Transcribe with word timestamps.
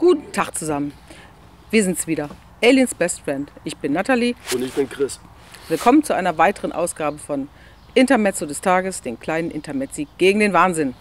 Guten 0.00 0.32
Tag 0.32 0.56
zusammen. 0.56 0.94
Wir 1.70 1.84
sind's 1.84 2.06
wieder. 2.06 2.30
Aliens 2.64 2.94
Best 2.94 3.20
Friend. 3.20 3.52
Ich 3.64 3.76
bin 3.76 3.92
Natalie. 3.92 4.34
Und 4.54 4.62
ich 4.62 4.72
bin 4.72 4.88
Chris. 4.88 5.20
Willkommen 5.68 6.02
zu 6.02 6.14
einer 6.14 6.38
weiteren 6.38 6.72
Ausgabe 6.72 7.18
von 7.18 7.50
Intermezzo 7.92 8.46
des 8.46 8.62
Tages, 8.62 9.02
den 9.02 9.20
kleinen 9.20 9.50
Intermezzi 9.50 10.08
gegen 10.16 10.40
den 10.40 10.54
Wahnsinn. 10.54 10.94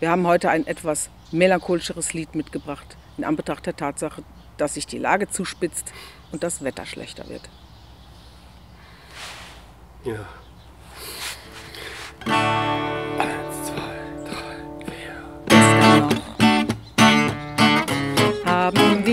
Wir 0.00 0.10
haben 0.10 0.26
heute 0.26 0.50
ein 0.50 0.66
etwas 0.66 1.08
melancholischeres 1.30 2.14
Lied 2.14 2.34
mitgebracht, 2.34 2.96
in 3.16 3.22
Anbetracht 3.22 3.64
der 3.64 3.76
Tatsache, 3.76 4.24
dass 4.56 4.74
sich 4.74 4.88
die 4.88 4.98
Lage 4.98 5.30
zuspitzt 5.30 5.92
und 6.32 6.42
das 6.42 6.64
Wetter 6.64 6.84
schlechter 6.84 7.28
wird. 7.28 7.48
Ja. 10.02 10.26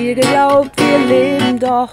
Wir 0.09 0.15
geglaubt, 0.15 0.71
wir 0.77 0.97
leben 1.07 1.59
doch 1.59 1.89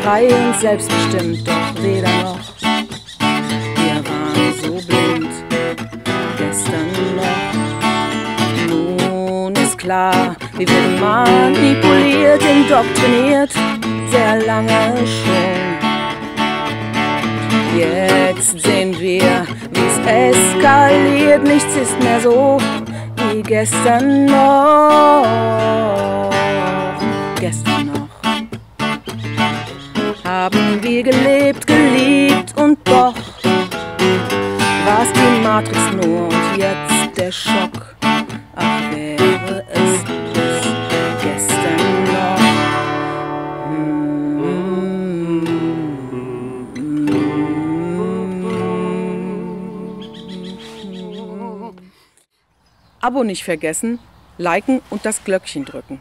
frei 0.00 0.28
und 0.28 0.54
selbstbestimmt, 0.60 1.46
doch 1.46 1.82
weder 1.82 2.08
noch. 2.22 2.38
Wir 2.60 3.96
waren 4.04 4.54
so 4.62 4.72
blind 4.86 5.32
gestern 6.38 6.90
noch. 7.16 7.52
Nun 8.68 9.52
ist 9.54 9.76
klar, 9.76 10.36
wir 10.56 10.68
wurden 10.68 11.00
manipuliert, 11.00 12.42
indoktriniert, 12.42 13.52
sehr 14.10 14.40
lange 14.46 14.98
schon. 15.06 15.74
Jetzt 17.76 18.60
sehen 18.60 18.96
wir, 19.00 19.46
wie 19.72 19.86
es 19.90 19.98
eskaliert, 20.06 21.42
nichts 21.42 21.74
ist 21.74 22.00
mehr 22.00 22.20
so 22.20 22.60
wie 23.32 23.42
gestern 23.42 24.26
noch. 24.26 26.03
Gestern 27.44 27.92
noch 27.92 28.08
haben 30.24 30.82
wir 30.82 31.02
gelebt, 31.02 31.66
geliebt 31.66 32.56
und 32.56 32.78
doch 32.88 33.14
war's 34.86 35.12
die 35.12 35.42
Matrix 35.42 35.78
nur 35.92 36.28
und 36.28 36.56
jetzt 36.56 37.18
der 37.18 37.30
Schock. 37.30 37.96
Ach, 38.56 38.90
wäre 38.90 39.62
es 39.70 40.04
bloß 40.32 40.62
gestern 41.22 42.04
noch. 42.04 42.40
Abo 53.02 53.22
nicht 53.22 53.44
vergessen, 53.44 53.98
liken 54.38 54.80
und 54.88 55.04
das 55.04 55.22
Glöckchen 55.24 55.66
drücken. 55.66 56.00